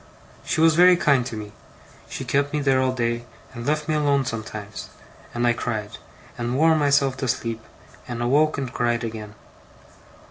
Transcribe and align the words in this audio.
She 0.43 0.59
was 0.61 0.73
very 0.73 0.97
kind 0.97 1.23
to 1.27 1.37
me. 1.37 1.51
She 2.09 2.25
kept 2.25 2.53
me 2.53 2.59
there 2.59 2.81
all 2.81 2.91
day, 2.91 3.23
and 3.53 3.67
left 3.67 3.87
me 3.87 3.93
alone 3.93 4.25
sometimes; 4.25 4.89
and 5.31 5.45
I 5.45 5.53
cried, 5.53 5.99
and 6.39 6.57
wore 6.57 6.73
myself 6.75 7.17
to 7.17 7.27
sleep, 7.27 7.61
and 8.07 8.19
awoke 8.19 8.57
and 8.57 8.73
cried 8.73 9.03
again. 9.03 9.35